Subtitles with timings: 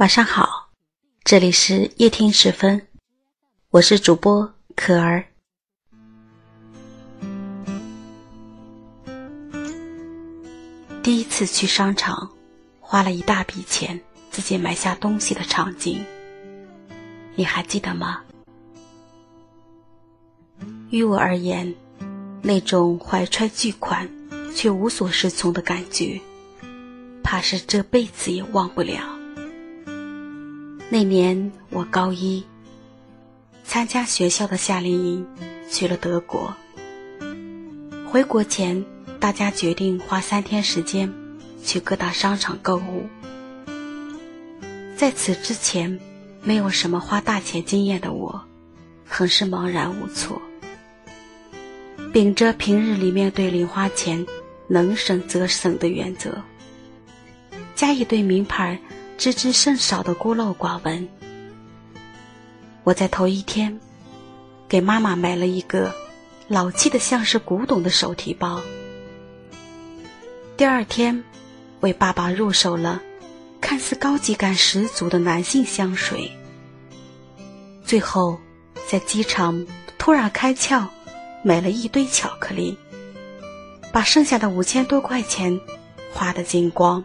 [0.00, 0.70] 晚上好，
[1.24, 2.86] 这里是夜听时分，
[3.68, 5.26] 我是主播可儿。
[11.02, 12.30] 第一次去商场，
[12.80, 14.00] 花了一大笔钱
[14.30, 16.02] 自己买下东西的场景，
[17.34, 18.22] 你还记得吗？
[20.88, 21.74] 于我而言，
[22.40, 24.10] 那种怀揣巨款
[24.56, 26.18] 却无所适从的感觉，
[27.22, 29.19] 怕是这辈子也忘不了。
[30.92, 32.44] 那年我高一，
[33.62, 35.24] 参加学校的夏令营，
[35.70, 36.52] 去了德国。
[38.10, 38.84] 回国前，
[39.20, 41.08] 大家决定花三天时间
[41.62, 43.06] 去各大商场购物。
[44.96, 46.00] 在此之前，
[46.42, 48.42] 没有什么花大钱经验的我，
[49.06, 50.42] 很是茫然无措。
[52.12, 54.26] 秉着平日里面对零花钱
[54.66, 56.42] 能省则省的原则，
[57.76, 58.76] 加一堆名牌。
[59.20, 61.06] 知之甚少的孤陋寡闻。
[62.84, 63.78] 我在头一天
[64.66, 65.92] 给妈妈买了一个
[66.48, 68.62] 老气的像是古董的手提包，
[70.56, 71.22] 第二天
[71.80, 72.98] 为爸爸入手了
[73.60, 76.32] 看似高级感十足的男性香水，
[77.84, 78.40] 最后
[78.88, 79.66] 在机场
[79.98, 80.86] 突然开窍，
[81.44, 82.74] 买了一堆巧克力，
[83.92, 85.60] 把剩下的五千多块钱
[86.14, 87.04] 花得精光。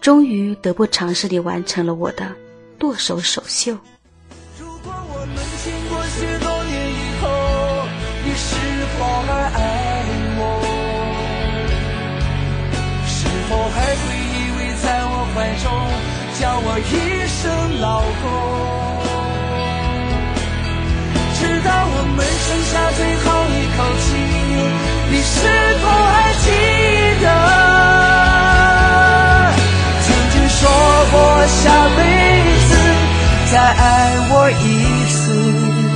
[0.00, 2.34] 终于得不偿失地完成了我的
[2.78, 3.76] 剁手首秀。
[4.58, 7.28] 如果我们经过许多年以后，
[8.24, 8.56] 你是
[8.96, 9.60] 否还爱
[10.38, 10.40] 我？
[13.06, 15.68] 是否还会依偎在我怀中，
[16.40, 16.88] 叫我一
[17.28, 17.38] 声
[17.80, 18.24] 老公？
[21.36, 24.08] 直到我们剩下最后一口气，
[25.10, 25.36] 你是
[25.82, 26.19] 否还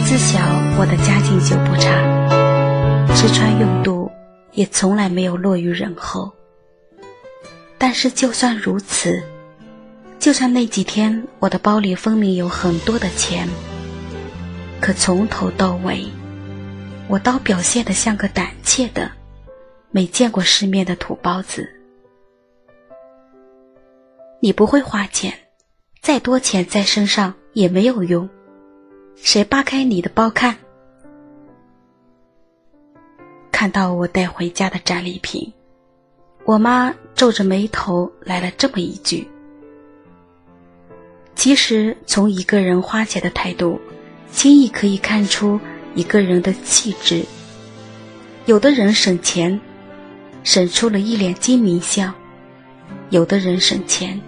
[0.07, 0.39] 自小
[0.79, 4.11] 我的家境就不差，吃穿用度
[4.53, 6.33] 也从来没有落于人后。
[7.79, 9.23] 但是就算如此，
[10.19, 13.49] 就算那几天我的包里分明有很多的钱，
[14.81, 16.07] 可从头到尾，
[17.09, 19.11] 我倒表现得像个胆怯的、
[19.91, 21.69] 没见过世面的土包子。
[24.41, 25.33] 你不会花钱，
[26.01, 28.29] 再多钱在身上也没有用。
[29.17, 30.57] 谁扒开你的包看？
[33.51, 35.53] 看到我带回家的战利品，
[36.45, 39.27] 我妈皱着眉头来了这么一句
[41.35, 43.81] ：“其实从一个人花钱的态度，
[44.31, 45.59] 轻易可以看出
[45.95, 47.25] 一个人的气质。
[48.47, 49.59] 有的人省钱，
[50.43, 52.13] 省出了一脸精明相；
[53.11, 54.21] 有的人省钱。”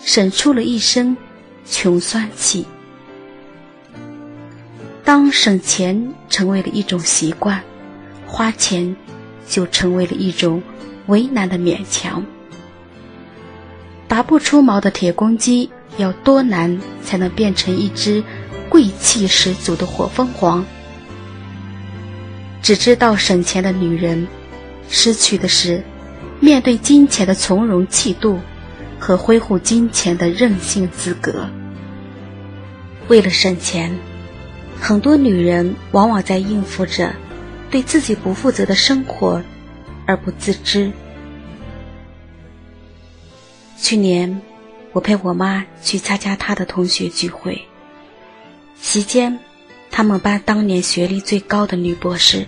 [0.00, 1.16] 省出了一身
[1.66, 2.64] 穷酸气。
[5.08, 7.62] 当省钱成为了一种习惯，
[8.26, 8.94] 花钱
[9.48, 10.62] 就成为了一种
[11.06, 12.22] 为难的勉强。
[14.06, 18.22] 拔不出毛的铁公鸡，要多难才能变成一只
[18.68, 20.62] 贵气十足的火凤凰？
[22.60, 24.28] 只知道省钱的女人，
[24.90, 25.82] 失去的是
[26.38, 28.38] 面对金钱的从容气度。
[29.00, 31.48] 和挥霍金钱的任性资格。
[33.06, 33.96] 为了省钱，
[34.80, 37.14] 很多女人往往在应付着
[37.70, 39.42] 对自己不负责的生活
[40.06, 40.90] 而不自知。
[43.76, 44.40] 去年，
[44.92, 47.62] 我陪我妈去参加她的同学聚会，
[48.80, 49.38] 席间，
[49.90, 52.46] 他们班当年学历最高的女博士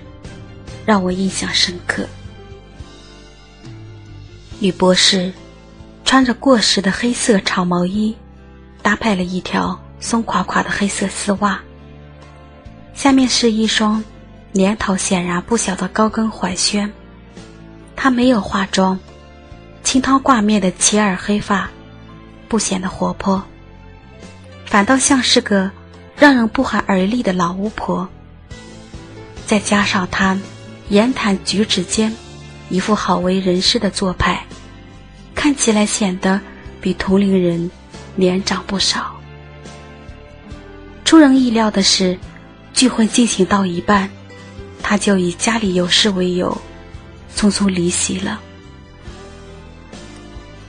[0.87, 2.07] 让我印象深刻。
[4.59, 5.33] 女博士。
[6.03, 8.17] 穿着过时的黑色长毛衣，
[8.83, 11.63] 搭配了一条松垮垮的黑色丝袜，
[13.01, 14.05] 下面是一双
[14.53, 16.87] 年头显然不小的高跟踝靴。
[17.97, 18.99] 她没有化妆，
[19.83, 21.71] 清汤挂面的齐耳黑发
[22.47, 23.43] 不显得活泼，
[24.67, 25.71] 反倒像是个
[26.15, 28.07] 让人不寒而栗的老巫婆。
[29.47, 30.39] 再加上她
[30.91, 32.15] 言谈举止间
[32.69, 34.45] 一副好为人师的做派。
[35.35, 36.39] 看起来显得
[36.83, 37.71] 比同龄人
[38.15, 39.17] 年长不少。
[41.07, 42.19] 出人意料的是，
[42.81, 44.09] 聚会进行到一半，
[44.83, 46.59] 他就以家里有事为由，
[47.37, 48.41] 匆匆离席了。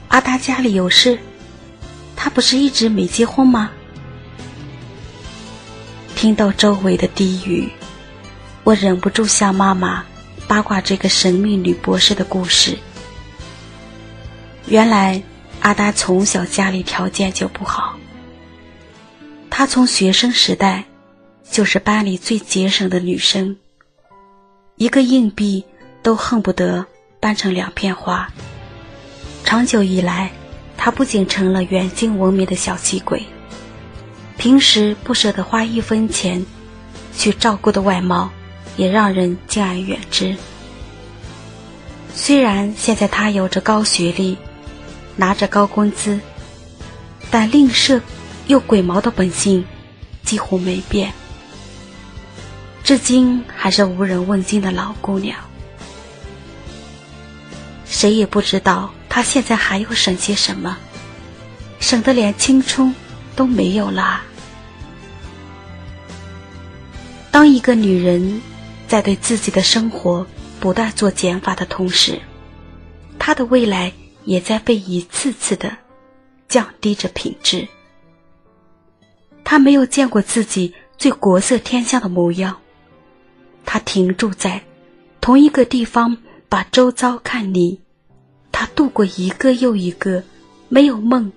[0.08, 1.18] 阿达家里有事，
[2.14, 3.70] 他不是一直没结婚吗？
[6.14, 7.72] 听到周围的低语，
[8.62, 10.04] 我忍不住向妈妈
[10.46, 12.76] 八卦这个神秘女博士的故事。
[14.66, 15.22] 原来，
[15.60, 17.98] 阿达从小家里条件就不好，
[19.48, 20.84] 她从学生时代
[21.50, 23.56] 就是班里最节省的女生，
[24.76, 25.64] 一个硬币
[26.02, 26.84] 都恨不得
[27.20, 28.28] 掰成两片花。
[29.44, 30.30] 长久以来，
[30.76, 33.24] 她不仅成了远近闻名的小气鬼，
[34.38, 36.44] 平时不舍得花一分钱
[37.14, 38.30] 去照顾的外貌，
[38.76, 40.36] 也让人敬而远之。
[42.14, 44.36] 虽然现在她有着高学历。
[45.14, 46.18] 拿着高工资，
[47.30, 48.00] 但吝啬
[48.46, 49.62] 又鬼毛的本性
[50.24, 51.12] 几乎没变，
[52.84, 55.38] 至今还是无人问津的老姑娘。
[57.84, 60.76] 谁也不知道她现在还要省些什么，
[61.80, 62.94] 省得连青春
[63.36, 64.22] 都没有了。
[67.30, 68.40] 当一个女人
[68.86, 70.26] 在对自己的生活
[70.60, 72.20] 不断做减法的同时，
[73.18, 73.92] 她的未来。
[74.24, 75.76] 也在被一次次的
[76.46, 77.66] 降低着品质。
[79.42, 82.56] 他没有见过自己最国色天香的模样，
[83.72, 84.62] 他停住在
[85.22, 86.14] 同一个地方，
[86.46, 87.80] 把周遭看腻。
[88.52, 90.22] 他度过一个又一个
[90.68, 91.32] 没有梦，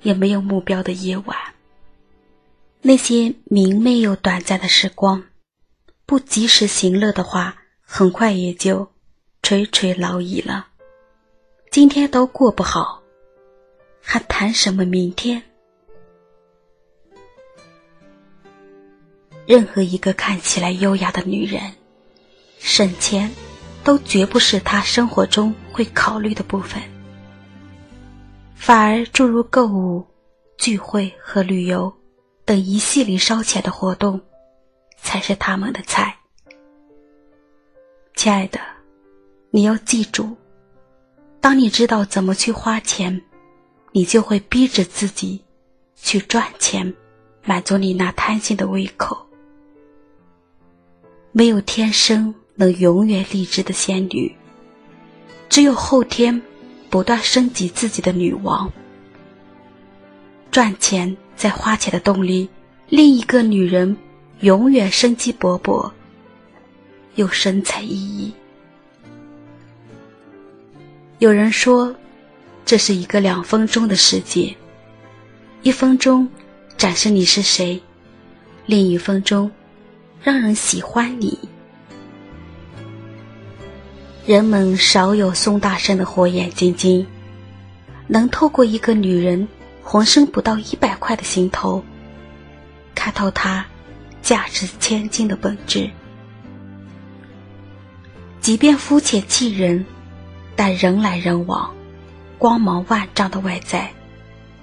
[0.00, 1.36] 也没有目标的夜晚。
[2.80, 5.22] 那些明媚又短暂的时光，
[6.06, 8.90] 不及时行乐的话，很快也就
[9.42, 10.68] 垂垂老矣了。
[11.70, 13.02] 今天都过不好，
[14.00, 15.42] 还谈什么明天？
[19.46, 21.62] 任何一个看起来优雅的女人，
[22.58, 23.30] 省钱
[23.84, 26.82] 都绝不是她生活中会考虑的部分，
[28.56, 30.04] 反而诸如购物、
[30.58, 31.94] 聚会和旅游
[32.44, 34.20] 等一系列烧钱的活动，
[34.96, 36.18] 才是他们的菜。
[38.16, 38.58] 亲爱的，
[39.50, 40.36] 你要记住。
[41.40, 43.22] 当你知道怎么去花钱，
[43.92, 45.44] 你就会逼着自己
[45.94, 46.92] 去赚钱，
[47.44, 49.24] 满足你那贪心的胃口。
[51.38, 54.34] 没有天生能永远励志的仙女，
[55.50, 56.40] 只有后天
[56.88, 58.72] 不断升级自己的女王。
[60.50, 62.48] 赚钱在花钱的动力，
[62.88, 63.94] 另一个女人
[64.40, 65.92] 永远生机勃勃，
[67.16, 68.32] 又神采奕奕。
[71.18, 71.94] 有人说，
[72.64, 74.56] 这是一个两分钟的世界，
[75.62, 76.26] 一分钟
[76.78, 77.78] 展示你是谁，
[78.64, 79.50] 另一分钟
[80.26, 81.38] 让人喜欢你。
[84.26, 87.06] 人们少有宋大圣的火眼金睛，
[88.08, 89.46] 能透过一个女人
[89.84, 91.80] 浑身不到一百块的行头，
[92.92, 93.64] 看透她
[94.20, 95.88] 价值千金的本质。
[98.40, 99.86] 即便肤浅气人。
[100.58, 101.70] 但人来人往、
[102.38, 103.92] 光芒万丈的外在，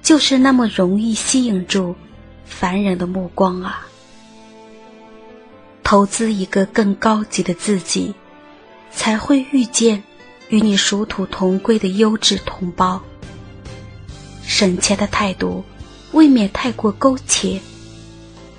[0.02, 1.96] 就是那么容易吸引住
[2.46, 3.86] 凡人的目光啊！
[5.84, 8.14] 投资一个更高级的自己，
[8.92, 10.02] 才会遇见
[10.50, 13.02] 与你殊途同归的优质同胞。
[14.46, 15.64] 省钱的态度
[16.12, 17.60] 未免太过苟且，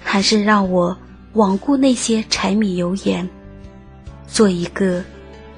[0.02, 0.96] 还是让我
[1.34, 3.28] 罔顾那些柴米油盐，
[4.26, 5.04] 做一个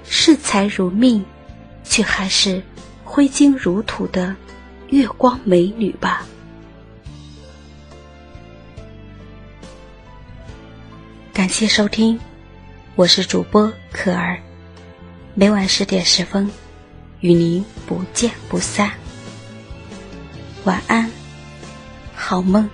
[0.04, 1.24] 视财如命。
[1.88, 2.60] 却还是
[3.04, 4.34] 挥金如土的
[4.88, 6.26] 月光美女吧。
[11.46, 12.18] 感谢收听，
[12.96, 14.36] 我是主播可儿，
[15.34, 16.50] 每晚十点十分
[17.20, 18.90] 与您不见不散。
[20.64, 21.08] 晚安，
[22.16, 22.68] 好梦。